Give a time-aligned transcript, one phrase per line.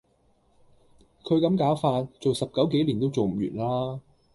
[1.23, 3.99] 佢咁攪法，做十九幾年都做唔完啦